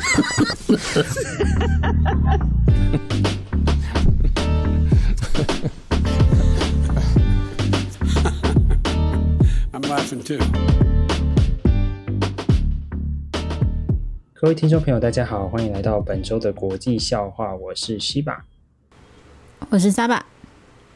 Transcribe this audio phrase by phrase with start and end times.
[9.72, 10.38] I'm laughing too.
[14.32, 17.54] 各位听众朋友，大家好，欢迎来到本周的国际笑话。
[17.54, 18.46] 我是西巴，
[19.68, 20.24] 我是沙巴。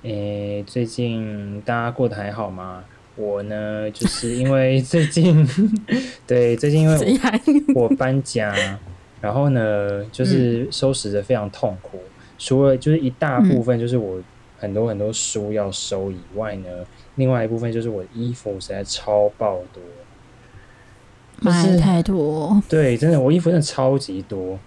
[0.02, 2.84] 诶，最近大家过得还好吗？
[3.16, 5.46] 我呢，就是因为最近，
[6.26, 6.96] 对，最近因为
[7.74, 8.50] 我，我搬家，
[9.24, 11.96] 然后呢，就是收拾的非常痛苦。
[11.96, 14.22] 嗯、除了就是一大部分就是我
[14.58, 19.82] 很多很多书要收以外呢，嗯、另外一部分就是我的衣服实在超爆多，
[21.40, 22.62] 买太多。
[22.68, 24.58] 对，真的，我衣服真的超级多，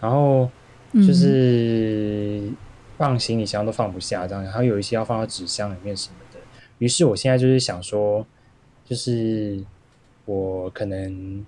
[0.00, 0.48] 然后
[0.94, 2.50] 就是
[2.96, 6.40] 放行李箱都放不下，这样，然后有一些要放到纸箱里面什么的。
[6.78, 8.24] 于是，我现在就是想说，
[8.86, 9.62] 就是
[10.24, 11.44] 我可能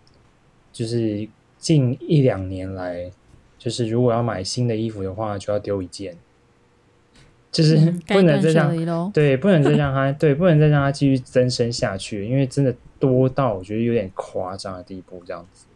[0.70, 1.26] 就是
[1.62, 3.10] 近一两年来，
[3.56, 6.16] 就是如果要买新的衣服的话，就要丢一件，
[7.52, 7.76] 就是
[8.08, 15.66] 不能再让、嗯、对，不能再让它对，不能再让它继续增生下去，因为真的多到我觉得有点夸张的地步，这样子。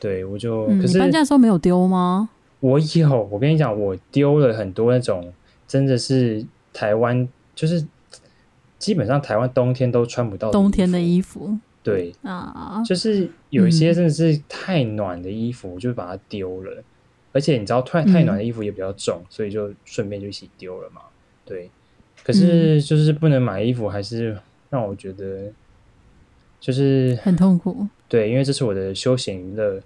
[0.00, 2.28] 对，我就、嗯、可是搬家的时候没有丢吗？
[2.58, 5.32] 我有，我跟你讲，我丢了很多那种
[5.68, 7.86] 真的是台湾就是。
[8.80, 16.82] 基本上台湾冬天都穿不到冬天的衣服，对啊，就是有一些真的是太暖的衣服，就把它丢了。
[17.32, 21.00] 而且你知道，太太暖的衣服也比较重，所以就顺便就一起丢了嘛。
[21.44, 21.70] 对，
[22.24, 24.36] 可是就是不能买衣服，还是
[24.68, 25.52] 让我觉得
[26.58, 27.86] 就是很痛苦。
[28.08, 29.80] 对，因为这是我的休闲娱乐。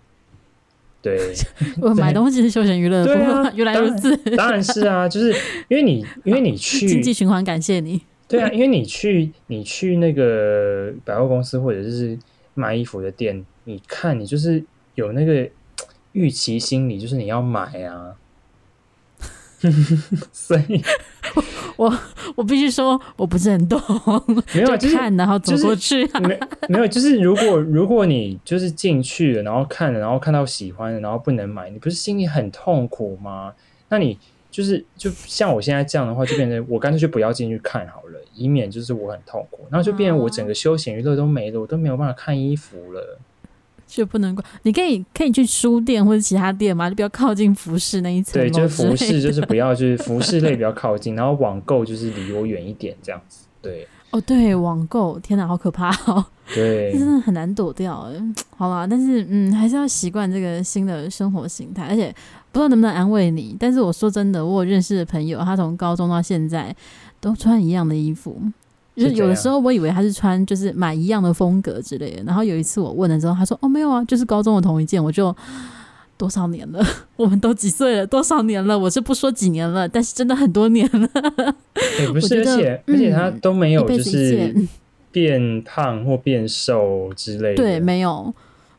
[1.03, 1.35] 对，
[1.83, 5.31] 我买东西是休闲娱乐，对啊，原来如此，当然是啊，就是
[5.69, 8.01] 因为你因为你去经济循环，感谢你。
[8.27, 12.19] 对啊，因为你去你去那个百货公司或者是
[12.55, 15.49] 卖衣服的店，你看你就是有那个
[16.13, 18.17] 预期心理，就是你要买啊。
[20.33, 20.83] 所以
[21.77, 21.99] 我，我
[22.37, 23.81] 我必须说，我不是很懂，
[24.55, 33.53] 没有就看然后走过去，啊，没没有，就是如果如果你就是进去了，然后看了，然后看到喜欢的，然后不能买，你不是心里很痛苦吗？
[33.91, 34.19] 那你。
[34.55, 39.67] 就是就像我现在这样的话，就变成我干脆就不要进去看好了，以免就是我很痛苦。
[39.69, 43.19] 然后就变成我整个休闲娱乐都没了，我都没有办法看衣服了，
[43.85, 44.45] 就不能怪。
[44.63, 48.41] 你可以可以去书店或者其他店嘛，就比较靠近服饰那一层。
[48.41, 53.47] 对，就是服饰，就是不要就是服饰类比较靠近，然后网购就是离我远一点这样子。
[53.61, 56.25] 对，哦对，网购，天哪，好可怕哦。
[56.55, 58.09] 对，真的很难躲掉。
[58.57, 62.15] 好吧，但是嗯，还是要习惯这个新的生活形态，而且。
[62.55, 66.73] 不知道能不能安慰你，但是我说真的，我有认识的朋友，他从高中到现在
[67.21, 68.41] 都穿一样的衣服，
[68.95, 75.35] 就是有的时候我以为他是穿就是买一样的风格之类的，然后有一次我问了之后，他说哦没有啊，就是高中的同一件，我就
[76.17, 76.81] 多少年了，
[77.17, 81.09] 我们都几岁了，多少年了，我是不说几年了，但是真的很多年了，
[81.99, 84.55] 也不是， 而且、嗯、而且他都没有就是
[85.11, 88.33] 变胖或变瘦之类的，对，没有。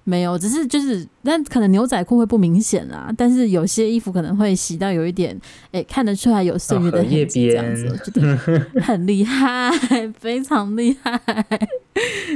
[0.08, 3.12] 没有，只是就是，但可能牛仔裤会不明显啦。
[3.18, 5.36] 但是有些衣服可能会洗到有一点，
[5.72, 8.38] 哎，看得出来有岁月的痕迹，这样子，我觉得
[8.82, 9.72] 很厉害，
[10.20, 11.20] 非常厉害。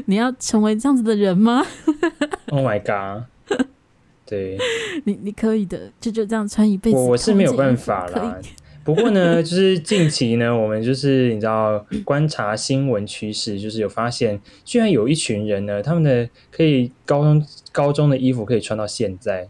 [0.08, 1.63] 你要成为这样子的人吗？
[2.50, 3.25] Oh my god！
[4.25, 4.58] 对，
[5.06, 6.97] 你你可以的，就就这样穿一辈子。
[6.97, 8.38] 我是没有办法啦。
[8.84, 17.44] 不过呢， 就是近期呢，我们就是你知道观察新闻趋势，就是有发现，居然有一群人呢，他们的可以高中
[17.79, 19.47] 高中的衣服可以穿到现在。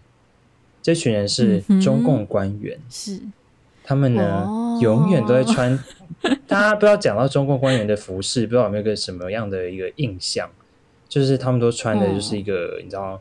[0.84, 3.34] 这群人是中共官员，是、嗯、
[3.84, 5.78] 他们呢、哦、永远都在穿。
[6.48, 10.48] 大家不知道讲到中共官员的服饰，不知道有没有个什么样的一个印象？
[11.08, 13.20] 就是他们都穿的就是一个、哦、你知道。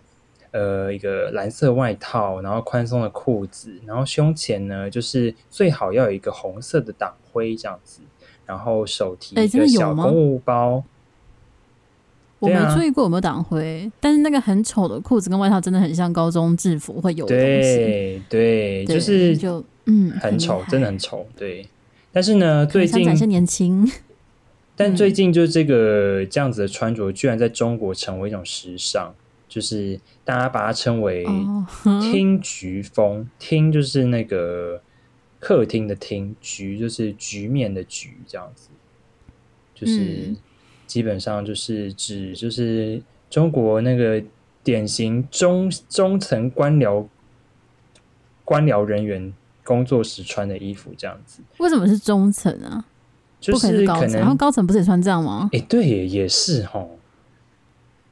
[0.50, 8.00] 呃，一个蓝色外套，然后宽松的裤子，然后胸前呢，就是最好要有一个红色的党徽这样子，
[8.46, 10.82] 然后手提一个小公务包。
[12.38, 17.76] 我没注意过有没有党徽，但是那个很丑的裤子跟外套真的很像高中制服会有的东西。
[17.79, 21.26] 对对，就是就嗯，很丑，真的很丑。
[21.37, 21.67] 对，
[22.12, 23.90] 但是呢，最近展现年轻，
[24.76, 29.14] 但最近就这个这样子的穿着，居然在中国成为一种时尚。
[29.49, 31.25] 就是大家把它称为
[32.12, 34.82] “厅局风”，厅、oh, 就是那个
[35.40, 38.69] 客厅的厅，局就是局面的局，这样子。
[39.75, 40.35] 就是
[40.88, 43.00] 基本上就是指就是
[43.31, 44.20] 中国那个
[44.64, 47.06] 典型中中层官僚
[48.44, 49.32] 官僚人员
[49.62, 51.40] 工作时穿的衣服，这样子。
[51.58, 52.85] 为什么是中层啊？
[53.40, 55.49] 就是可能，然后高层不是也穿这样吗？
[55.52, 56.85] 哎、欸，对，也是齁。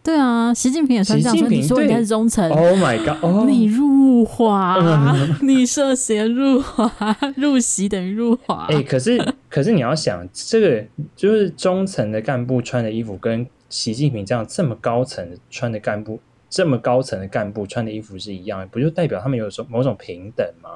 [0.06, 3.44] 对啊，习近平也穿这样说，你说你是忠臣，Oh my god，、oh.
[3.44, 4.76] 你入华，
[5.42, 6.88] 你涉嫌入华，
[7.34, 8.66] 入席等于入华。
[8.68, 9.20] 哎、欸，可是
[9.50, 10.84] 可是你要想，这个
[11.16, 20.70] 就是中层的干部穿的衣服，跟习近平这样这么高层穿的干部，这么高层的干部穿的衣服是一样的，不就代表他们有种某种平等吗？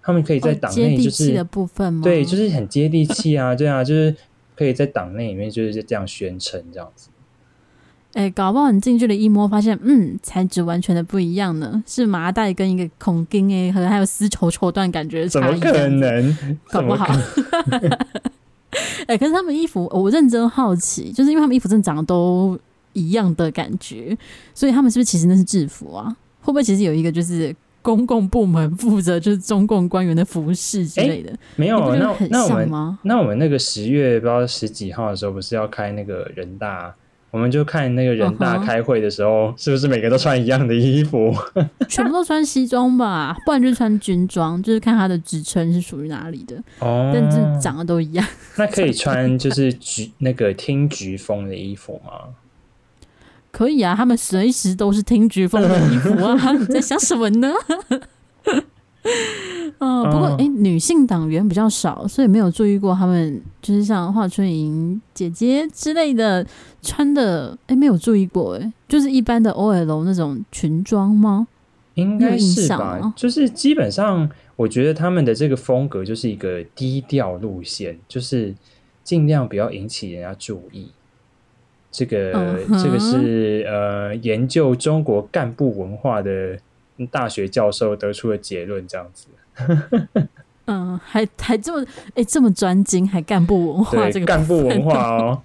[0.00, 2.00] 他们可以在党内就是、的部分吗？
[2.02, 4.16] 对，就是很接地气啊，对啊，就是
[4.56, 7.10] 可以在党内里面就是这样宣称这样子。
[8.16, 15.60] 哎、欸，搞不好你近距离一摸，发现嗯，材质完全的不一样呢，是麻袋跟一个孔钉哎，可能还有丝绸绸缎感觉差异。
[15.60, 16.38] 怎么可能？
[16.72, 17.04] 搞不好。
[19.06, 22.58] 哎、欸，可是他们衣服，我认真好奇，就是因为他们衣服真的长得都
[22.94, 24.16] 一样的感觉，
[24.54, 26.16] 所以他们是不是其实那是制服啊？
[26.40, 31.30] 会不会其实有一个就是公共部门负责就是中共官员的服饰之类的？
[31.30, 36.94] 欸、没有，那那我们那我们那个十月不知道十几号的时候，不是要开那个人大？
[37.36, 41.30] 我们就看那个人大开会的时候，是不是每个都穿一样的衣服？
[41.86, 46.56] 全部都穿西装吧，不然就穿军装，就是看他的职称是属于哪里的。
[46.78, 48.26] 哦，但是长得都一样。
[48.56, 52.32] 那可以穿就是橘那个听橘风的衣服吗？
[53.52, 56.52] 可以啊，他们随时都是听橘风的衣服啊！
[56.58, 57.52] 你在想什么呢？
[59.78, 66.46] 嗯、呃，不过哎、欸，女性党员比较少，所以没有注意过他们，就是像华春莹姐姐之类的
[66.80, 71.46] 穿的，哎、欸，没有注意过，哎，就是一般的 OL 那种裙装吗？
[71.94, 78.54] 应该是吧，就是基本上，我觉得他们的这个风格就是一个低调路线，就是
[79.04, 80.88] 尽量不要引起人家注意。
[81.90, 82.32] 这个、
[82.68, 86.58] 嗯、这个是呃，研究中国干部文化的。
[87.10, 89.26] 大学教授得出的结论这样子，
[90.66, 95.42] 嗯，还还这么哎、欸、这么专精，还干部文化这个干部文化哦，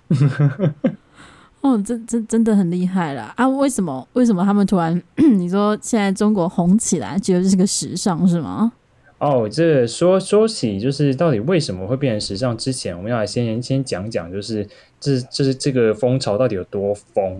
[1.62, 3.48] 哦，这这真的很厉害了啊！
[3.48, 5.00] 为什么为什么他们突然
[5.38, 8.71] 你说现在中国红起来，觉得这是个时尚是吗？
[9.19, 14.68] 哦，这说说起就是到底为什么会变成时尚之前，我们要来先先讲讲，就是
[15.00, 17.39] 这这是这个风潮到底有多疯。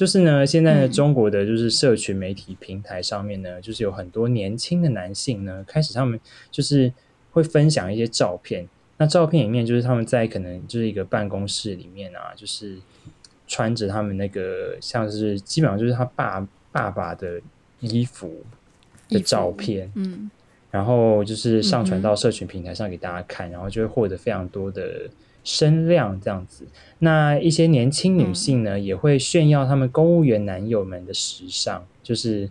[0.00, 6.18] 就是呢，现在呢，中国的就是社群媒体平台上面呢，嗯、就是有很多年轻的男性呢，开始他们
[6.50, 6.90] 就是
[7.32, 8.66] 会分享一些照片。
[8.96, 12.78] 那照片里面就是他们在可能就是一个办公室里面啊，就是
[13.46, 17.38] 穿着他们那个像是基本上就是他爸爸爸的
[17.80, 18.42] 衣服
[19.10, 20.30] 的照片，嗯，
[20.70, 25.10] 然后就是上传到社群平台上给大家看，嗯、然后就会获得非常多的。
[25.42, 26.66] 声量这样子，
[26.98, 32.50] 那一些年轻女性呢，嗯、也会炫耀他们公务员男友们的时尚，就是，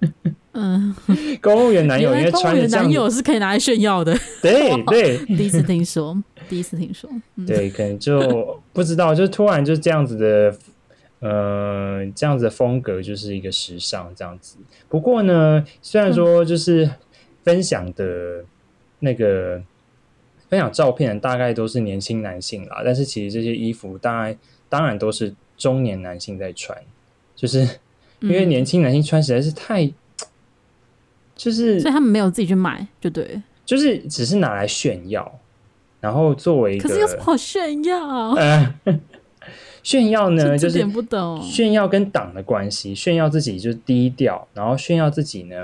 [0.52, 0.94] 嗯，
[1.40, 6.16] 公务员男友因为穿的男友是可以拿来炫耀的，对 对，第一次听说，
[6.48, 10.56] 第一次听说，嗯、对，可能就不知道，就突然就这样子的，
[11.20, 14.56] 呃，这样子的风格就是一个时尚这样子。
[14.88, 16.90] 不过呢，虽然说就是
[17.42, 18.44] 分享的
[19.00, 19.62] 那个。
[20.48, 26.76] 分享照片的大概都是年轻男性啦，但是其实这些衣服大概当然都是中年男性在穿，
[27.36, 27.68] 就是
[28.20, 29.94] 因为年轻男性穿实在是太，嗯、
[31.36, 35.38] 就是所以他们没有自己去买，就对，就是只是拿来炫耀，
[36.00, 38.30] 然后作为一个，可是有什么好炫耀？
[38.30, 38.74] 呃、
[39.82, 45.56] 炫耀呢，就是不懂炫耀跟党的关系，炫耀自己就是低调，然后炫耀自己呢，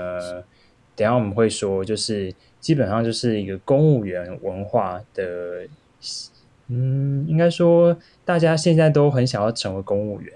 [0.95, 2.31] 等一下我们会说就是。
[2.65, 5.67] 基本上就是一个公务员文化的，
[6.67, 7.95] 嗯，应该说
[8.25, 10.33] 大家现在都很想要成为公务员，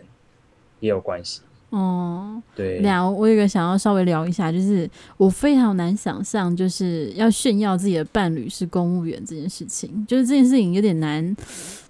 [0.80, 1.42] 也有关系。
[1.72, 2.82] 哦，对。
[2.82, 11.36] 聊我有个想要稍微聊一下，就是我非常难想象，就是要炫耀自己的伴侣是公务员这件事情，就是这件事情有点难，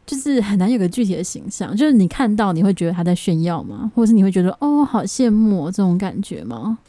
[0.06, 1.76] 就是很难有个具体的形象。
[1.76, 3.92] 就是你看到你会觉得他在炫耀吗？
[3.94, 6.80] 或者是你会觉得哦，好羡慕这种感觉吗？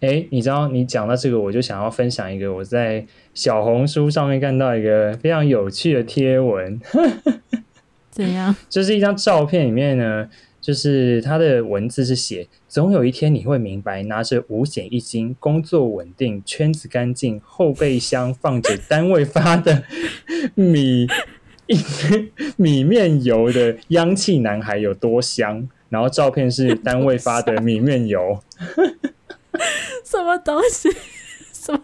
[0.00, 6.80] 哎，你知道你讲到这个，我就想要分享一个我在小红书上面看到一个非常有趣的贴文。
[8.10, 8.54] 怎样？
[8.68, 10.28] 就是一张照片里面呢，
[10.60, 19.82] 就是它的文字是写：总有一天你会明白，拿着五险一金、工作稳定、圈子干净、后备箱放着单位发的
[20.54, 21.08] 米
[22.56, 25.68] 米面油的央企男孩有多香。
[25.90, 28.38] 然后照片是单位发的米面油。
[30.04, 30.88] 什么东西？
[31.52, 31.80] 什么？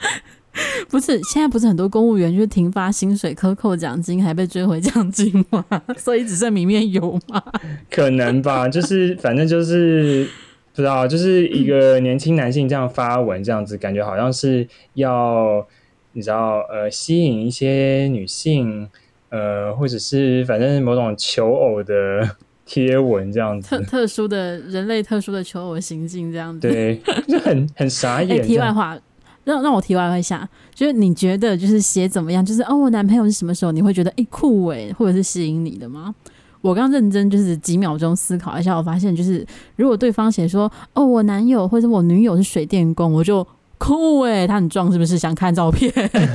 [0.88, 5.64] 不是现在不是很多公务员就是停发薪水、克扣奖金，还被追回奖金吗？
[5.96, 7.40] 所以只剩米面有吗？
[7.88, 10.28] 可能吧，就是反正就是
[10.74, 15.64] 不知道，就是一个年轻男性这样发文，这样子感觉好像是要
[16.12, 18.88] 你知道呃吸引一些女性
[19.28, 22.36] 呃，或者是反正某种求偶的
[22.68, 28.36] 贴文这样子，特特殊的人类特殊的求偶行径这样子，对，就很 很傻眼。
[28.40, 28.96] 欸、题外话，
[29.44, 32.44] 让让我题外话一下，就是你觉得就是写怎么样？
[32.44, 36.14] 就是哦，我男朋友是什么时候你会觉得哎、欸、酷哎，或者是吸引你的吗？
[36.60, 39.46] 我刚认真就是几秒钟思考一下，我发现就是
[39.76, 43.46] 如果对方写说哦，我男友或者我女友是水电工，我就。
[43.80, 45.16] 酷哎，他很壮，是不是？
[45.16, 45.88] 想看照片？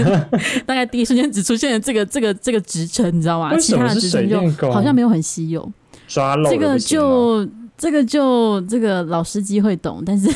[0.66, 3.54] 大概第一瞬间只出现了这个这个这个职称，你知道吗？
[3.58, 5.70] 其他的职称就好像没有很稀有。
[6.14, 7.44] 抓漏这个就
[7.76, 10.30] 这个就这个老司机会懂，但是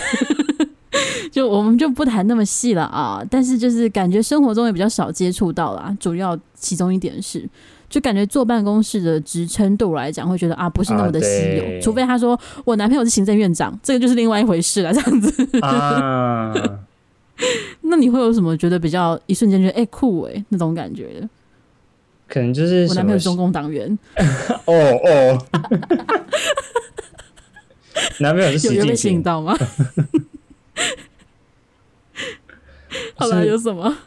[1.32, 3.24] 就我们就不谈那么细了啊。
[3.30, 5.96] 但是就是感觉生活中也比较少接触到啦。
[6.00, 7.48] 主要其中一点是，
[7.88, 11.64] 就感觉坐办公室的职称对我来讲会觉得啊，不是那么的稀有。
[11.64, 16.52] 啊、除非他说我男朋友是行政院长，这个就是另外一回事了，这样子啊。
[17.82, 21.30] 那你会有什么觉得比较一瞬间觉得哎、欸、酷哎那种感觉的？
[22.28, 23.98] 可能就是我男朋友是中共党员
[24.66, 24.74] 哦
[25.06, 25.46] 哦，
[28.20, 29.56] 男朋友是有被吸引到吗？
[33.16, 33.98] 好吧，有什么？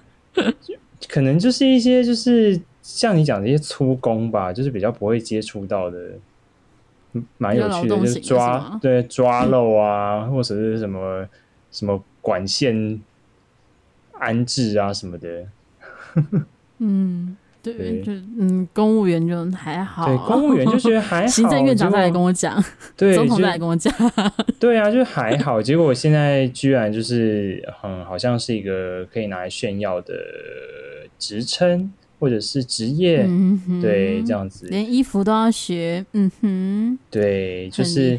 [1.08, 5.98] 可能就是一些就是像你讲的一些粗工吧，就是比较不会接触到的，
[7.38, 11.26] 蛮有趣的，的就是抓对抓漏啊，或者是什么
[11.70, 13.00] 什么管线。
[14.22, 15.46] 安置啊什么的，
[16.76, 21.26] 嗯，对，对就嗯，公务员就还好，对，公务员就觉得 还好。
[21.26, 22.62] 行政院长再来跟我讲，
[22.96, 23.92] 对，总统再来跟我讲，
[24.58, 25.60] 对啊，就还好。
[25.62, 30.14] 结果我现在居然就是，嗯，好像是一个可以拿来炫耀的
[31.18, 33.28] 职称或者是职业，
[33.80, 38.18] 对，这样子，连衣服都要学，嗯哼，对，就是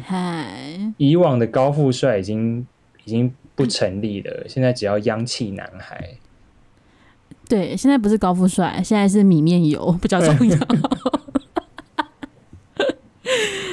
[0.96, 2.66] 以往的高富帅已经
[3.04, 3.32] 已经。
[3.54, 6.08] 不成立了，现在只要央气男孩。
[7.52, 10.56] 对，现在不是高富帅，现在是米面油比较重要。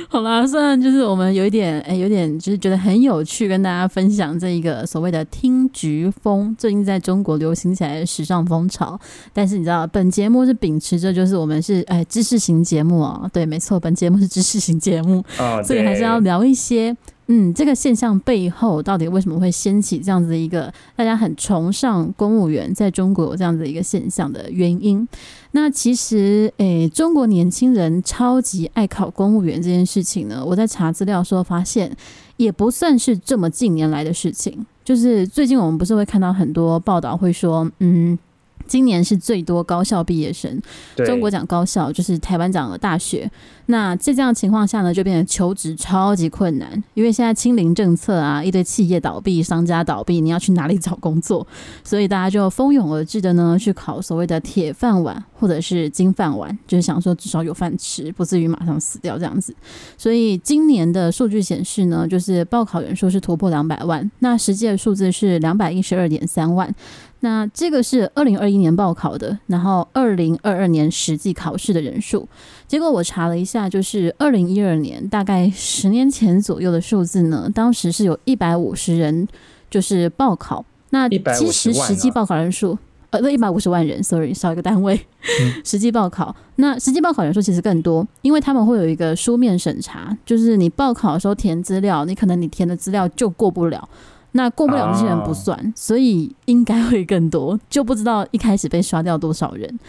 [0.09, 9.00] 好啦，虽然就是我们有一点，哎、欸，有点就是觉得很有趣，跟大家分享这一个所谓的听菊风，最近在中国流行起来的时尚风潮。
[9.31, 16.93] 但是你知道，本节目是秉持着就是我们是哎知识型节目哦，对，没错，本节目是知识型节目，哦、所以还是要聊一些。
[17.31, 25.07] 嗯，这个现象背后到底为什么会掀起这样子的一个大家很崇尚公务员在中国有这样子一个现象的原因？
[25.51, 31.95] 那其实，诶，中国年轻人超级爱考公务员这件事情呢，我在查资料时候发现，
[32.38, 34.65] 也不算是这么近年来的事情。
[34.83, 38.17] 就是最近我们不是会看到很多报道会说，嗯。
[38.69, 40.61] 今年是最多高校毕业生，
[40.97, 43.29] 中国讲高校就是台湾讲的大学。
[43.65, 51.45] 那在这样的情况下呢，就变成求职超级困难，因为现在清零政策啊，一堆企业倒闭、商家倒闭，你要去哪里找工作？
[51.83, 59.53] 所以大家就蜂拥而至的呢，去考所谓的铁饭碗或者是金饭碗，就是想说至少有饭吃，不至于马上死掉这样子。
[59.97, 66.73] 所以今年的数据显示呢，就是报考人数是突破两百万，那实际的数字是两百一十二点三万。
[67.21, 72.27] 那这个是二零二一年报考的，然后二零二二年实际考试的人数。
[72.67, 79.27] 结果我查了一下，就是二零一二年，大概十年前左右的数字呢，当时是有一百五十人
[79.69, 80.63] 就是报考。
[80.91, 82.77] 那其实实际报考人数，
[83.09, 84.95] 呃，那一百五十万人，sorry，少一个单位。
[85.41, 93.88] 嗯、 实际报考，那实际报考人数其实更多，因为他们会有一个书面审查，就是你报考的时候填资料，你可能你填的资料就过不了。
[94.33, 99.79] 那过不了这些人不算，哦、所以应该会更多，就不知道一开始被刷掉多少人。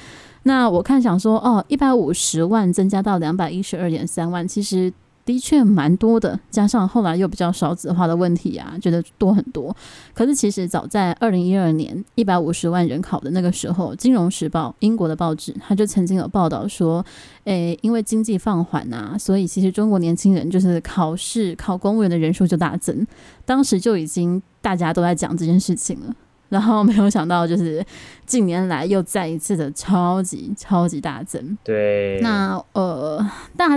[0.45, 4.93] 那我看想说，哦，一百五十万增加到两百一十二点三万，其实。
[5.25, 9.75] 的确蛮多的，加上后来又比较少子化的问题啊，觉得多很多。
[10.15, 17.05] 可是其实早在二零一二年一百五十万人考的那个时候，《金融时报》英国的报纸，他就曾经有报道说，
[17.45, 23.07] 诶，因为经济放缓啊，所以其实中国年轻人就是考试考公务员的人数就大增。
[23.45, 26.15] 当时就已经大家都在讲这件事情了。
[26.49, 27.81] 然后没有想到，就是
[28.27, 31.57] 近年来又再一次的超级超级大增。
[31.63, 32.90] 对，那呃大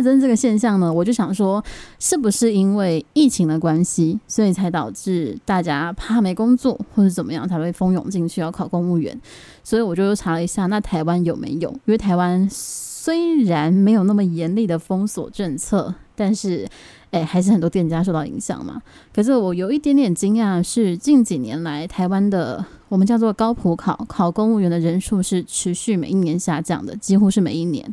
[0.04, 1.64] 增这个现象呢，我就想说，
[1.98, 9.18] 是不是因为疫情的关系，所以才导致大家怕没工作或者怎么样，才会蜂拥进去要考公务员？
[9.64, 11.70] 所以我就查了一下，那台湾有没有？
[11.86, 16.68] 因为台湾虽然没有那么严厉的封锁政策，但是。
[17.14, 18.82] 哎，还是很多店家受到影响嘛。
[19.14, 27.84] 可是我有一点点惊讶，是近几年来台湾的我们叫做高普考考公务员的人数是持续每一年下降的，几乎是每一年。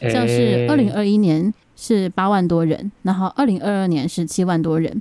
[0.00, 5.00] 像是二零二一年是八万多人，然后二零二二年是七万多人。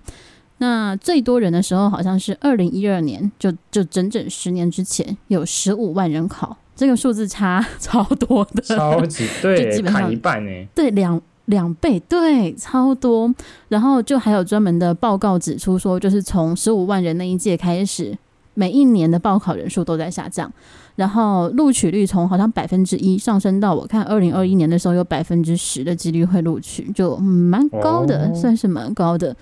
[0.60, 10.52] 那最多人的时候好像是二零一二年，就就整整十年之前有十五万人考，这个数字差 超多的，超级对，基本上砍一半呢。
[10.76, 11.20] 对两。
[11.48, 13.34] 两倍，对，超多。
[13.70, 18.18] 然后就还有专门的报告指出说，就是从十五万人那一届开始，
[18.58, 20.52] 每一年的报考人数都在下降。
[20.96, 29.36] 然后录取率从好像百分之一上升到我看二零二一年的时候有百分之十的几率会录取，就蛮高的，算是蛮高的。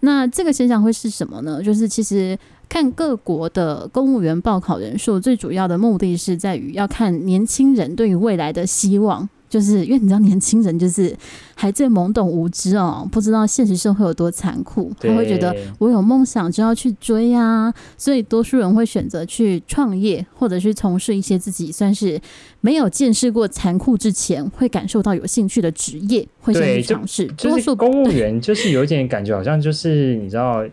[0.00, 1.62] 那这个现象会是什么呢？
[1.62, 2.38] 就是其实
[2.70, 9.28] 看各国的公务员报考人数，最主要的目的是在于要看年轻人对于未来的希望。
[9.54, 11.16] 就是因为你知道，年轻人就是
[11.54, 22.20] 还在懵懂无知哦，不知道现实社会有多残酷，他会觉得我有梦想就要去追啊，所以多数人会选择去创业，或者是从事一些自己算是
[22.62, 27.24] 没有见识过残酷之前会感受到有兴趣的职业，会先去尝试。
[27.38, 30.64] 多数公务员就是有一点感觉，好像就是你知道，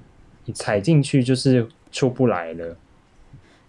[0.46, 2.76] 你踩进去就是出不来了。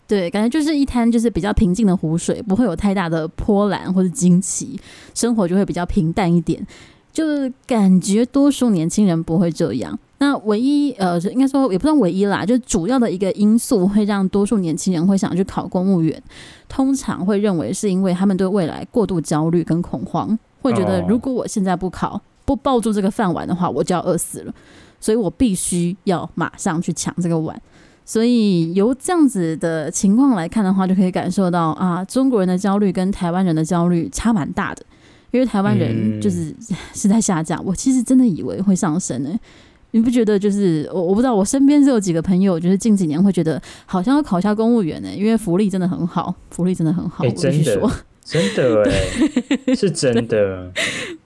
[0.06, 4.78] 对，感觉就是一滩就是比较平静的湖水，不会有太大的波澜或者惊奇，
[5.14, 6.66] 生活就会比较平淡一点。
[7.12, 9.99] 就是感觉多数年轻人不会这样。
[10.16, 16.23] 那唯一呃，应该说也不算唯一啦，就主要的一个因素会让多数年轻人会想去考公务员，
[16.71, 24.54] 通常会认为是因为他们对未来过度焦虑跟恐慌，会觉得如果我现在不考，不抱住这个饭碗的话，我就要饿死了，
[24.99, 27.61] 所以我必须要马上去抢这个碗。
[28.04, 34.85] 所以由这样子的情况来看的话，就可以感受到啊，中国人的焦虑跟台湾人的焦虑差蛮大的。
[35.30, 36.54] 因为台湾人就是
[36.92, 39.40] 是在下降，我其实真的以为会上升呢、欸。
[39.92, 40.38] 你不觉得？
[40.38, 47.25] 就是我我不知道，我身边是有几个朋友，就是近几年会觉得好像要考一下公务员呢、欸，因为福利真的很好，福利真的很好。
[47.25, 47.90] 欸、我必须说，
[48.25, 48.90] 真的
[49.75, 50.71] 是真的。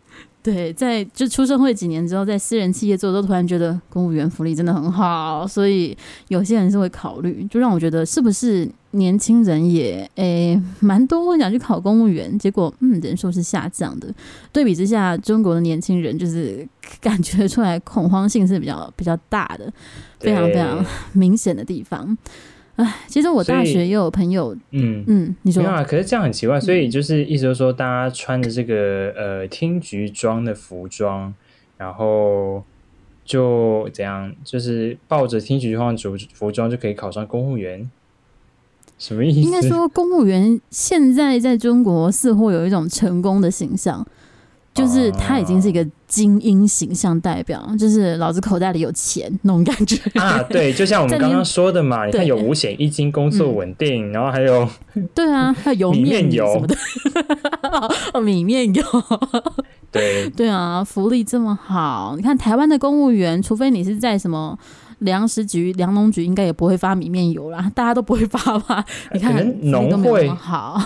[0.46, 5.96] 对，在就出社会几年之后，在私人企业做，都突然觉得公务员福利真的很好，所以
[6.28, 14.06] 有些人是会考虑，就让我觉得是不是年轻人也诶蛮多会想去考公务员，结果嗯人数是下降的。
[14.52, 16.64] 对比之下，中国的年轻人就是
[17.02, 19.68] 感觉出来恐慌性是比较比较大的，
[20.20, 22.16] 非常非常明显的地方。
[22.76, 25.82] 哎，其实我大学也有朋友，嗯嗯，你说没有啊？
[25.82, 31.32] 可是这样很奇怪，所以就是意思就是说，大家穿着这个呃厅局装的服装，
[31.78, 32.62] 然后
[33.24, 37.90] 就怎样，就是抱着厅局装服服装就可以考上公务员，
[38.98, 39.40] 什么意思？
[39.40, 44.06] 应该说，公务员现在在中国似乎有一种成功的形象。
[44.76, 50.42] 就是他已经是一个精英形象代表，啊、就是老子口袋里有钱那种感觉啊。
[50.50, 54.68] 对，就像我们刚刚说的嘛，你看有五险一金，工作稳定，嗯， 然后还有
[55.14, 56.76] 对啊，还有油面油什么的，
[58.12, 58.82] 哦，米面油。
[59.90, 64.58] 对对啊，福利这么好，你看台湾的公务员，除非你是在什么
[64.98, 68.84] 粮食局、粮农局，应该也不会发米面油啦，大家都不会发吧？
[69.12, 70.82] 你看农会好。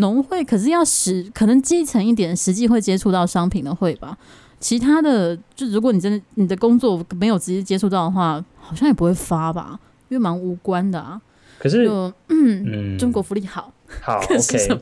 [0.00, 4.18] 农会可是要实，可能基层一点，实际会接触到商品的会吧。
[4.58, 9.78] 其他的，就如果你真的你的工作没有直接接触到的话，好像也不会发吧，
[10.10, 11.18] 因为蛮无关的啊。
[11.58, 14.78] 可是，嗯，嗯，中国福利好，好， OK。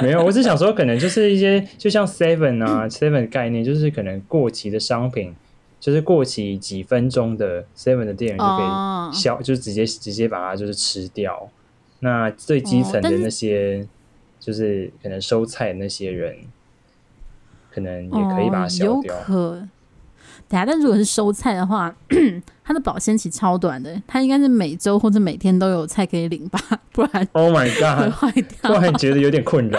[0.00, 5.34] 没有，我是想说，可能就是一些，就像 Seven 啊，Seven 的概念，就是可能过期的商品，
[5.80, 11.48] 就是过期几分钟的 Seven 的店员就可以消，哦、就直接直接把它就是吃掉。
[11.98, 13.86] 那最基层的那些。
[14.44, 16.36] 哦就是可能收菜那些人，
[17.72, 19.14] 可能也可以把它消掉。
[19.28, 19.68] 哦
[20.48, 21.96] 对啊，但如果是收菜的话，
[22.64, 26.58] 它的保鲜期超短的，它应该是每周或者每天都有菜可以领吧？
[26.92, 28.74] 不然，Oh my God，会坏掉。
[28.74, 29.78] 突然觉得有点困扰。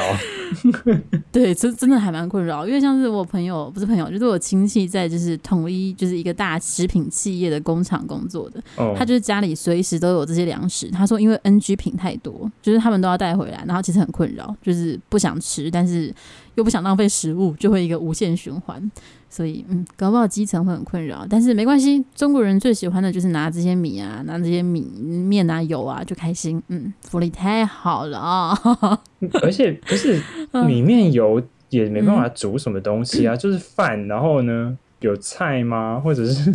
[1.32, 8.62] 对，这真的还蛮困扰，因为像是我朋友，不是朋友，就是我亲戚，在就是统一就是一个大食品企业的工厂工作的，
[8.96, 10.90] 他就是家里随时都有这些粮食。
[10.92, 16.14] 他说，因为 NG 品太多，就是他们都要带回来，然后其实很困扰，就是不想吃，但是
[16.54, 18.92] 又不想浪费食物，就会一个无限循环。
[19.28, 22.06] 所以，嗯，搞不好基层会很困扰，但是没关系。
[22.16, 26.62] 中国人最喜欢的就是拿这些米啊，拿这些米面啊、油啊，就开心。
[26.68, 28.56] 嗯，福利太好了啊！
[29.42, 30.22] 而且不是
[30.68, 34.08] 米面油也没办法煮什么东西啊，嗯、就是饭。
[34.08, 36.00] 然后呢，有菜吗？
[36.04, 36.54] 或者是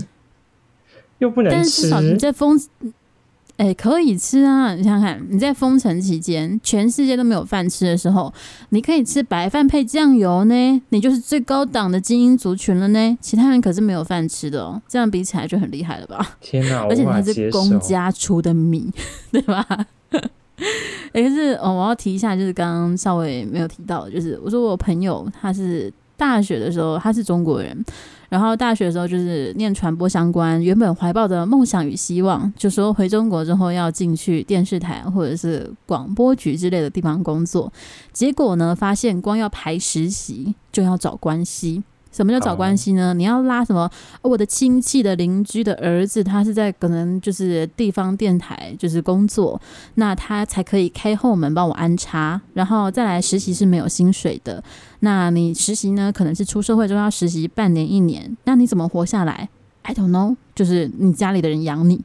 [1.18, 1.56] 又不能吃？
[1.56, 2.61] 但至少你在封。
[3.61, 4.75] 哎、欸，可以吃啊！
[4.75, 8.33] 你想想看，你在封城期间，全世界都没有饭吃的时候，
[8.70, 13.18] 你可以吃白饭配酱油呢，你就是最高档的精英族群了呢。
[13.20, 16.27] 其他人可是没有饭吃的哦，这样比起来就很厉害了吧？
[16.40, 16.85] 天哪！
[16.88, 18.90] 而且你还是公家出的米，
[19.31, 19.66] 对吧？
[21.12, 27.83] 哎、欸，可是哦，我要提一下，就是刚刚稍微没有提到，就是我说我朋友他是大学的时候他是中国人，
[28.28, 37.72] 然后大学的时候就是念传播相关，原本怀抱的梦想与希望，就说回中国之后要进去电视台或者是广播局之类的地方工作，
[38.12, 41.83] 结果呢，发现光要排实习就要找关系。
[42.11, 43.14] 什么叫找关系呢？
[43.14, 43.90] 你要拉什么？
[44.23, 49.61] 我的亲戚的邻居的儿子，他是在可能就是地方电台就是工作，
[49.94, 54.62] 那他才可以开后门帮我安插，然后再来实习是没有薪水的。
[55.01, 56.12] 那你实习呢？
[56.12, 59.49] 可能是出社会之后要实习半年一年，那你怎么活下来
[59.83, 62.01] ？I don't know，就是你家里的人养你。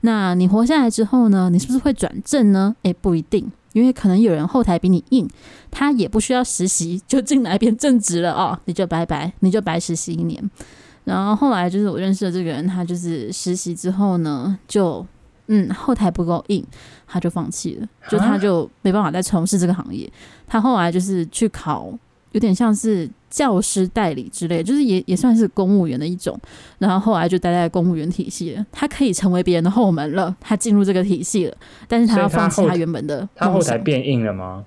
[0.00, 1.50] 那你活下来之后呢？
[1.50, 2.74] 你是不是会转正呢？
[2.82, 3.52] 诶，不一定。
[3.72, 5.28] 因为可能有人后台比你硬，
[5.70, 10.50] 他也不需要实习 就进来变正职了哦，你就拜拜，你就白实习一年。
[11.04, 15.04] 然后后来就是我认识的这个人，他就是实习之后呢，就
[15.46, 16.64] 嗯后台不够硬，
[17.06, 20.10] 他就放弃了，就他就没办法再从事这个行业。
[20.46, 21.92] 他后来就是去考。
[22.32, 26.38] 有点像是教师代理之类，就是也也算是公务员的一种。
[26.78, 31.56] 然后后来就待在公务员体系了，他可以成为别人的后门了，他进入这个体系了。
[31.88, 33.26] 但是他要放弃他原本的。
[33.34, 34.64] 他后台变硬了吗？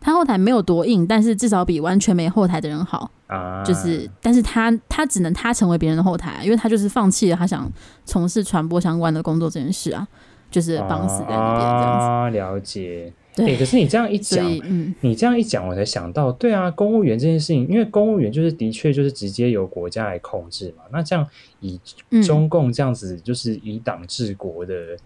[0.00, 3.62] 他后台没有多硬，但是至少比完全没后台的人好啊。
[3.64, 7.70] 就是，但是他他只能他成为别人的后台，因为他就是放弃了他想
[8.04, 10.06] 从事传播相关的工作这件事啊，
[10.50, 12.06] 就是绑死在那边这样子。
[12.06, 13.12] 啊，了解。
[13.44, 20.84] 对、欸，可是你这样一讲，嗯，你这样一讲，我才想到，对啊，公务员这件事情，因为公务员就是的确就是直接由国家来控制嘛。
[20.92, 21.26] 那这样
[21.60, 21.80] 以
[22.22, 24.96] 中共这样子就是以党治国的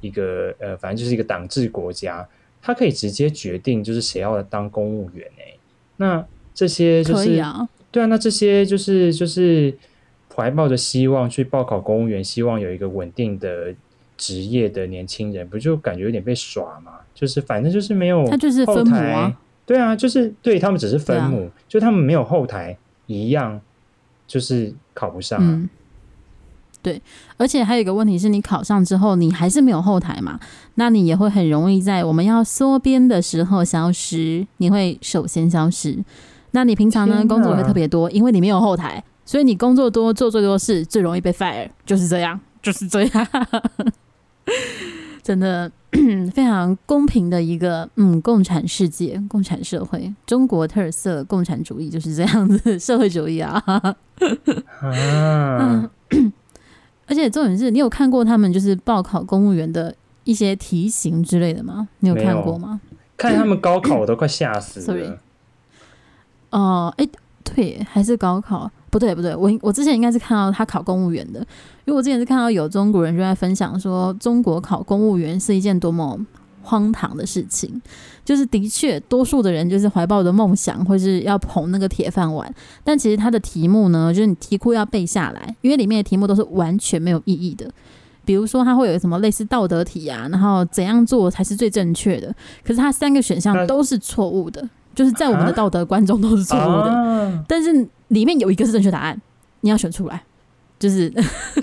[0.00, 2.26] 一个、嗯、呃，反正就是一个党治国家，
[2.60, 5.58] 他可以直接决定就是谁要当公务员哎、欸。
[5.96, 9.74] 那这些就是、啊、对啊，那这些就是就是
[10.34, 13.74] 怀抱着希望去报考公务员，希望有一个稳定的
[14.22, 16.92] 职业的年轻人，不就感觉有点被耍吗？
[17.12, 23.60] 就是反正就是没有，他就是分母啊，对啊，就是对他们只是分母，啊、就他们没有后台一样，
[24.28, 25.44] 就是考不上、啊。
[25.44, 25.68] 嗯，
[26.80, 27.02] 对，
[27.36, 30.38] 而且还有一个问题是你考上之后，你还是没有后台嘛？
[30.76, 35.98] 那你也会很容易在我们要缩编的时候消失，你会首先消失。
[36.52, 43.28] 那你平常呢，工作会特别多，因为你没有后台，所以你工作多做最多事，最容易被 fire，就是这样，就是这样，
[45.22, 45.70] 真的。
[46.34, 53.62] 非常公平的一个嗯，共产世界、共产社会，中国特色共产主义就是这样子， 社会主义啊。
[54.80, 55.90] 啊
[57.06, 61.86] 而且重点是你有看过他们就是报考公务员的一些题型之类的吗？
[61.98, 62.80] 你有看过吗？
[63.18, 65.20] 看他们高考我都快吓死了。
[66.50, 67.06] 哦，哎，
[67.44, 68.70] 对，还是高考。
[68.92, 71.40] 不对不对，我我之前应该是看到他考公务员的，
[71.86, 76.20] 因为我之前是看到有中国人就在分享说，中国考公务员是一件多么
[76.62, 77.80] 荒唐的事情。
[78.22, 87.66] 就是的确，多数的人就是怀抱的梦想，或是要捧那个铁饭碗，但其实他的题目呢，就是你题库要背下来，因为里面的题目都是完全没有意义的。
[88.26, 92.28] 比如说，他会有什么类似道德题啊，然后怎样做才是最正确的？
[92.62, 97.88] 可是他三个选项都是错误的，就是在我们的道德观中都是错误的，但是。
[98.12, 99.20] 里面有一个是正确答案，
[99.60, 100.22] 你要选出来，
[100.78, 101.10] 就是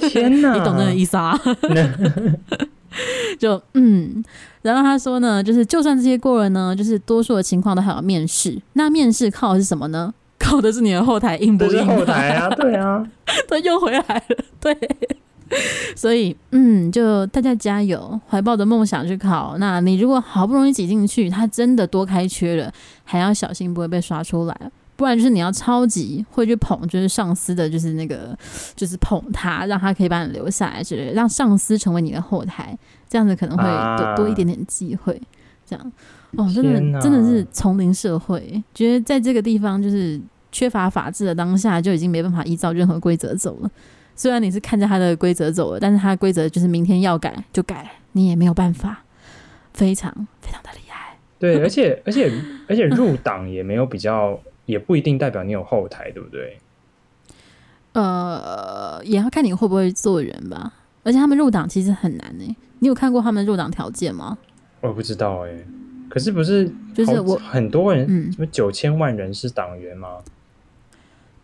[0.09, 1.39] 天哪， 你懂那个意思啊？
[3.37, 4.23] 就嗯，
[4.63, 8.59] 然后他说呢，就是就算这些过了呢，就是多数的情况都还有面试。
[8.73, 10.13] 那面试靠的是什么呢？
[10.39, 11.85] 靠的是你的后台硬不硬？
[11.85, 13.05] 后台啊， 对啊，
[13.47, 14.23] 他又回来了，
[14.59, 14.75] 对。
[15.95, 19.55] 所以嗯，就大家加油，怀抱着梦想去考。
[19.59, 22.71] 那你如果好不容易挤进去，他真的多开缺了，
[23.03, 24.71] 还要小心不会被刷出来。
[24.99, 28.37] 不然就是你要超级会去捧，就是上司的，就是那个，
[28.75, 35.17] 就是捧他，让他可以把你留下来之类，让上司成为你的后台，这样子可能会多、啊、多一点点机会。
[35.65, 35.91] 这样
[36.35, 40.19] 哦，真的真的是丛林社会，觉得在这个地方就是
[40.51, 43.71] 缺乏法治的当下，就已经没办法依照任何规则走了。
[44.17, 49.05] 虽然你是看着他的规则走了，但是他的规则就是明天要改就改，你也没有办法，
[49.73, 51.15] 非常非常的厉害。
[51.39, 52.29] 对，而且而且
[52.67, 54.37] 而且入党也没有比较。
[54.69, 56.59] 也不一定代表你有后台，对不对？
[57.93, 60.71] 呃，也要看你会不会做人吧。
[61.03, 62.55] 而且他们入党其实很难呢。
[62.77, 64.37] 你有看过他们入党条件吗？
[64.81, 65.51] 我不知道哎。
[66.07, 70.19] 可是不是就是我很多人，嗯，什么九千万人是党员吗？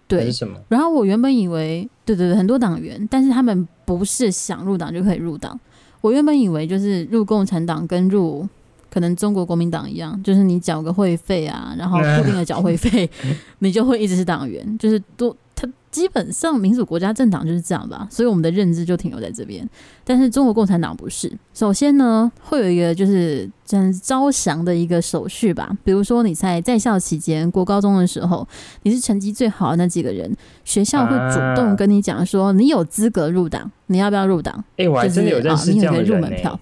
[0.08, 0.60] 对，是什么？
[0.70, 5.60] 然后我原本以为，对对对，很多党员，但是他们不是想入党就可以入党。
[6.02, 8.48] 我原本以为就是入共产党跟入。
[8.90, 13.10] 可能中国国民党一样，就是你缴个会费啊，然后固定的缴会费，
[13.60, 14.78] 你就会一直是党员。
[14.78, 19.68] 就是多他基本上民主国家政党就是这样吧，所以我们的认知就停留在这边。
[20.04, 25.72] 但是中国共产党不是，首先呢，会有一个就是这样招降的一个手续吧。
[25.86, 28.46] 比如说你在在校期间，国高中的时候，
[28.84, 30.30] 你是成绩最好的那几个人，
[30.66, 34.54] 学校会主动跟你讲说，你有资格入党，你要不要入党？
[34.72, 36.60] 哎、欸，我还真的有认识这样的人、欸就是啊、你有个入门票。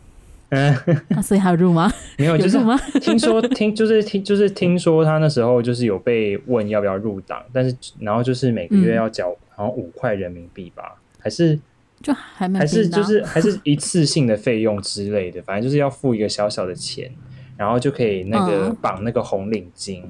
[0.53, 1.91] 嗯、啊，所以还有入吗？
[2.17, 2.77] 没有，就是吗？
[3.01, 11.59] 听说听就是听就是听说他那时候就是有被问要不要入党，但是然后就是每个月要缴好像五块人民币吧，嗯、还是
[12.01, 17.11] 就还没还是就是还是一次性的费用之类的， 反正就是要付一个小小的钱，
[17.57, 20.03] 然后就可以那个绑那个红领巾。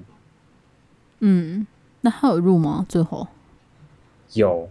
[1.19, 1.65] 嗯，
[2.01, 2.86] 那还有入吗？
[2.89, 3.27] 最后
[4.34, 4.67] 有。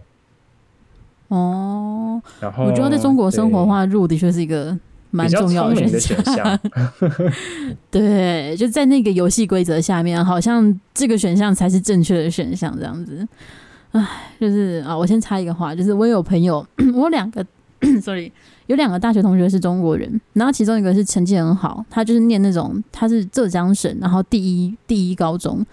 [1.29, 4.77] 哦，然后我觉得在中国生活的话，入的确是一个
[5.13, 6.59] 蛮重要的选项。
[7.91, 13.25] 对，就在那个游戏规则下面，好像这个选项才是正确的选项，这样子。
[13.91, 14.03] 唉，
[14.39, 17.45] 就是啊，我先插一个话，就是我有朋友， 我有两个，
[18.01, 18.31] sorry，
[18.65, 25.63] 有两个大学同学是中国人，然后其中一个是成绩很好，他就是念那种他是浙江省，然后第一第一高中，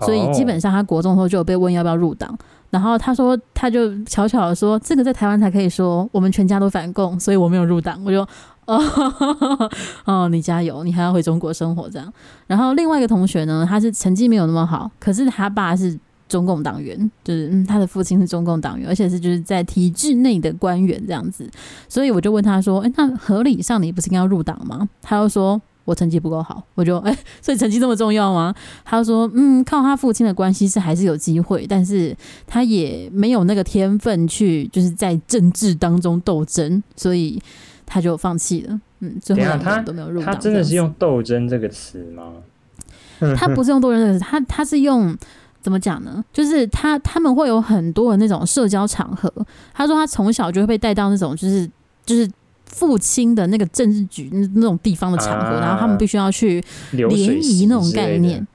[0.00, 2.36] 所以基本上他国中的时候就有被问要不要入党。
[2.70, 7.98] 然后他说，他就悄悄的说，这个在台湾才可以说，我们全家都反共，所以我没有入党。
[8.04, 8.28] 我就
[8.68, 9.70] 哦
[10.04, 12.12] 哦，你加油，你还要回中国生活这样。
[12.46, 21.50] 然后另外一个同学呢，他是成绩没有那么好，可是他爸是中共党员，就是嗯，他的父亲是中共党员，而且是就是在体制内的官员这样子。
[21.88, 24.88] 所以我就问他说，哎，那合理上你不是应该要入党吗？
[25.02, 25.60] 他又说。
[25.88, 28.54] 我成绩不够好，我就哎、所以成绩这么重要吗？
[28.84, 32.14] 他说，嗯，靠他父亲的关系是还是有机会，但是
[32.46, 37.40] 他也没有那个天分去就是在政治当中斗争，所以
[37.88, 38.80] 他就放弃了。
[39.00, 40.32] 嗯，最后两个都没有入党。
[40.32, 42.34] 他真的是用斗争这个词吗？
[43.36, 45.16] 他不是用斗争这个词，他他是用
[45.60, 46.24] 怎么讲呢？
[46.32, 49.32] 就是他他们会有很多的那种社交场合。
[49.72, 51.68] 他说他从小就会被带到那种就是
[52.04, 52.30] 就是。
[52.70, 57.10] 父亲的那个政治局那种地方的场合，啊、然后他们必须要去联
[57.42, 58.46] 谊那种概念。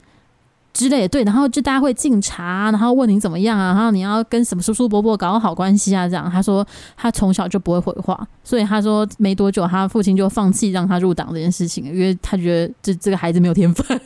[0.74, 6.28] 之类的，对，然后就大家会敬茶，然后问你怎么样啊，然后你要跟什么叔叔伯伯搞好关系啊，这样。
[6.28, 13.98] 他说他从小就不会回话，所以他说没多久，他父亲就放弃让他入党这件事情，因为他觉得这这个孩子没有天分，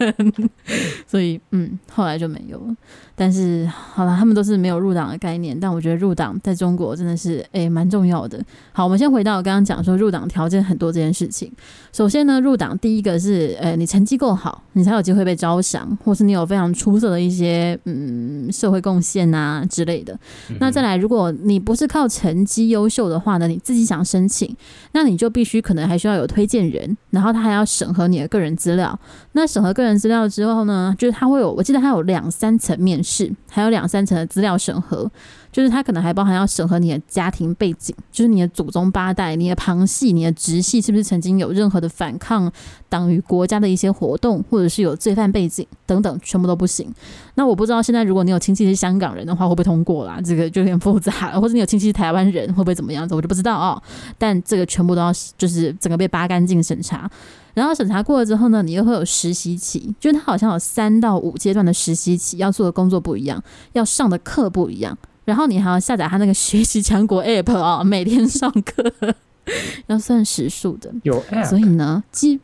[1.08, 2.76] 所以嗯，后来就没有了。
[3.16, 8.40] 但是好了，他们都是没有入党的概念，但我觉得入党在中国真的是诶蛮重要的。
[8.72, 11.50] 好，我们先回到我刚刚讲说入党条件很多这件事情。
[11.92, 20.18] 首先呢，入党第一个是诶你成绩够好，你才有机会被招降，或是你有非常出色的一些嗯社会贡献啊之类的。
[20.58, 24.54] 那再来，如果你不是靠成绩优秀的话呢，你自己想申请，
[24.92, 28.98] 那你就必须可能还需要有推荐人，然后他还要审核你的个人资料。
[29.32, 35.10] 那审核个人资料之后呢，就是他会有，我记得他有两三层面试，还有两三层的资料审核。
[35.50, 42.52] 就是他可能还包含要审核你的家庭背景，就是你的祖宗八代、你的旁系、你的直系是不是曾经有任何的反抗
[42.90, 46.92] 党与国家的一些活动，或者是有罪犯背景等等，全部都不行。
[47.36, 50.20] 那我不知道现在如果你有亲戚是香港人的话，会不会通过啦？
[50.24, 51.40] 这个就有点复杂了。
[51.40, 53.14] 或者你有亲戚是台湾人，会不会怎么样子？
[53.14, 53.80] 我就不知道哦。
[54.18, 57.08] 但这个全部都要就是整个被扒干净审查，
[57.54, 63.40] 然后审查过了之后呢，你又会有实习期，就是他好像有三到五阶段的实习期，要做的工作不一样，
[63.74, 64.96] 要上的课不一样。
[65.24, 68.90] 然后你还要下载他那个学习强国 App 啊、哦，每天上课
[69.86, 70.90] 要算时数的。
[71.02, 72.40] 有 App，所以呢，基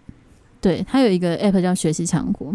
[0.61, 2.55] 对他有一个 App 叫学习强国。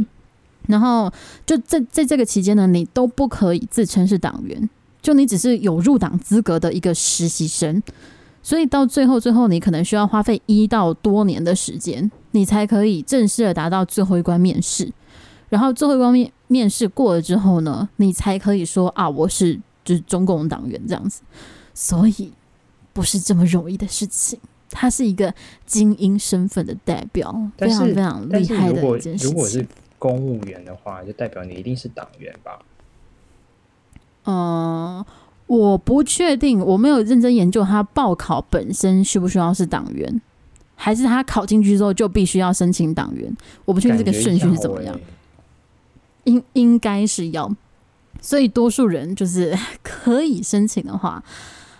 [0.69, 1.11] 然后
[1.45, 4.69] 就在在这个期间呢，你都不可以自称是党员，
[5.01, 7.83] 就你只是有入党资格的一个实习生。
[8.41, 14.89] 所以到最后，最后你可能需要花费一到多年的时间，你才可以正式的达到最后一关面试。
[15.49, 19.59] 然后最后一关面面试过了之后呢，你才可以说啊，我是。
[19.85, 21.21] 就是中共党员这样子，
[21.73, 22.31] 所以
[22.93, 24.37] 不是这么容易的事情。
[24.69, 25.33] 他是一个
[25.65, 29.29] 精英身份的代表，非常非常厉害的一件事情。
[29.29, 29.65] 如果是
[29.99, 32.59] 公务员的话，就代表你一定是党员吧？
[34.23, 35.05] 嗯、呃，
[35.45, 40.21] 我不确定，我没有认真研究他报考本身需不需要是党员，
[40.75, 43.35] 还是他考进去之后就必须要申请党员？
[43.65, 44.95] 我不确定这个顺序是怎么样。
[44.95, 45.01] 欸、
[46.23, 47.53] 应应该是要。
[48.21, 51.23] 所以多数人就是 可以申请的话，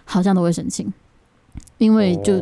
[0.06, 0.92] 好像都会申请，
[1.80, 2.40] 因为就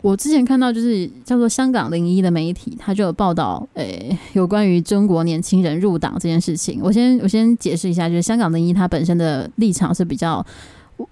[0.00, 6.78] 我之前看到就是叫做香港零一的媒体，他就有报道，诶、欸，有关于中国年轻人入党这件事情。
[6.82, 10.44] 我先我先解释一下，就是香港零一它本身的立场是比较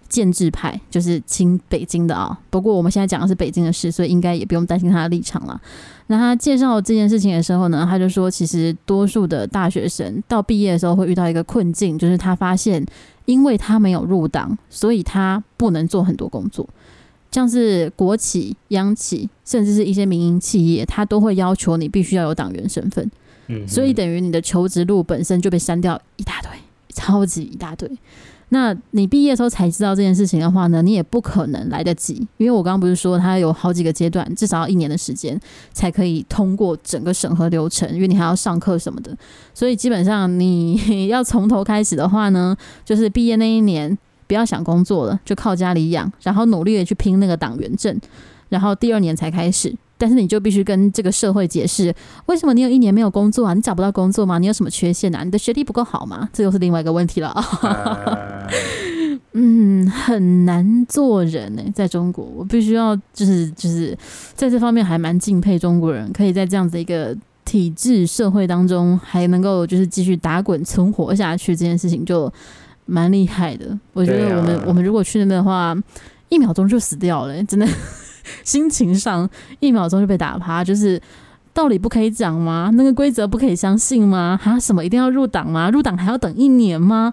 [0.08, 2.38] 建制派，就是亲北京的啊。
[2.50, 5.60] 不过我们现在讲的是北京的事，所以应该也不用担心他的立场了。
[6.08, 12.84] 那他介绍这件事情的时候呢，他就说，其实多数的大学生到毕业的时候会遇到一个困境，就是他发现，
[13.24, 16.68] 因为他没有入党，所以他不能做很多工作，
[17.32, 23.10] 像是国企、央企，甚至是一些民营企业，它都会要求你必须要有党员身份。
[23.48, 26.50] 嗯，所以等于你的求职路本身就被删掉一大堆，
[26.94, 27.90] 超级一大堆。
[28.50, 35.40] 那你毕业的时候才知道这件事情的话呢，你也不可能来得及，因为我刚刚不是说它有好几个阶段，至少要一年的时间
[35.72, 39.16] 才可以通过整个审核流程，因为你还要上课什么的。
[39.54, 40.76] 所以基本上你
[41.08, 43.96] 要从头开始的话呢，就是毕业那一年
[44.32, 47.94] 不要想工作了，就靠家里养，然后努力的去拼那个党员证，
[48.48, 49.76] 然后第二年才开始。
[49.98, 53.52] 但是你就必须跟这个社会解释，为什么你有一年没有工作啊？
[53.52, 54.38] 你找不到工作吗？
[54.38, 55.22] 你有什么缺陷啊？
[55.22, 56.30] 你的学历不够好吗？
[56.32, 58.48] 这又是另外一个问题了。
[59.32, 63.94] 嗯，很难做人呢、欸，在中国，我必须要就是就是
[64.34, 67.14] 在这方面还蛮敬佩中国人，可以在这样子一个
[67.44, 72.32] 体制社会当中还能够就是继续打滚存活下去，这件事情就
[72.86, 73.78] 蛮厉害的。
[73.92, 75.76] 我觉得我们、啊、我们如果去那边的话，
[76.28, 77.66] 一秒钟就死掉了、欸，真的。
[78.44, 81.00] 心情上一秒钟就被打趴，就是
[81.52, 82.70] 道理不可以讲吗？
[82.74, 84.38] 那个规则不可以相信吗？
[84.40, 85.68] 哈，什么一定要入党吗？
[85.70, 87.12] 入党还要等一年吗？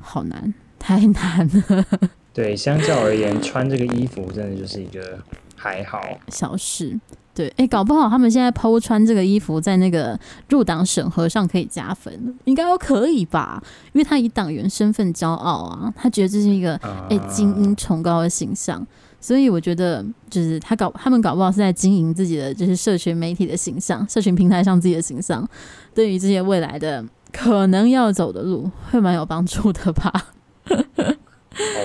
[0.00, 1.84] 好难，太难了。
[2.34, 5.18] 对，相较而言，穿这个衣服真的就是一个
[5.60, 6.98] 还好小事。
[7.34, 10.18] 对，哎、欸，搞不好他们现在 po 穿这个衣服在那个
[10.48, 13.62] 入党审核上可以加分，应该都可以吧？
[13.92, 18.84] 因为他以党员身份骄傲啊，他觉得这是一个哎、欸、精英崇高的形象。
[19.20, 25.46] 所以我觉得，就是他搞他们搞不好是在经营自己的，就是社群媒体的形象，社群平台上自己的形象，
[25.94, 30.32] 对于这些未来的可能要走的路，会蛮有帮助的吧。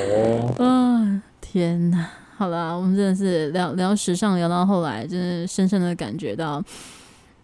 [0.09, 2.09] 哦， 啊，天哪！
[2.37, 6.61] 好了，我们真的是聊聊时尚，聊到后来，真的深深的感觉到，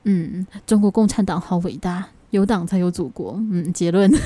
[0.04, 3.36] 嗯，中国共产党好伟大，有党才有祖国。
[3.52, 4.12] 嗯，结论。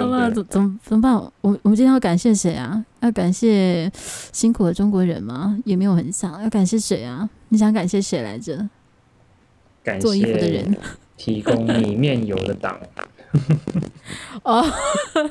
[0.00, 1.14] 好了，怎怎么怎么办？
[1.14, 2.84] 我我们今天要感谢谁啊？
[3.00, 3.88] 要感谢
[4.32, 5.56] 辛苦的中国人吗？
[5.64, 7.28] 也没有很想要感谢谁啊？
[7.50, 8.68] 你想感谢谁来着？
[9.84, 10.76] 感谢做衣服的人，
[11.16, 12.76] 提供你面油的党。
[14.42, 14.64] 哦，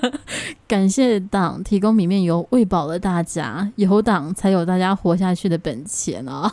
[0.67, 6.51] 感谢党提供米面油，喂饱了大家，有党才有大家活下去的本钱啊！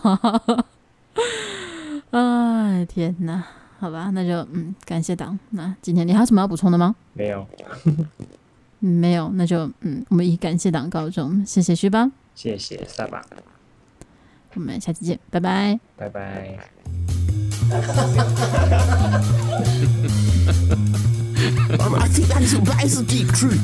[2.10, 3.42] 哎，天哪！
[3.78, 5.36] 好吧，那就嗯，感谢党。
[5.50, 6.94] 那今天你还有什么要补充的吗？
[7.14, 7.46] 没有，
[8.78, 11.44] 没有，那就嗯，我们以感谢党告终。
[11.44, 13.20] 谢谢徐邦，谢谢萨巴，
[14.54, 16.58] 我们下期见，拜拜，拜拜。
[21.94, 23.59] I think that is that is a deep truth.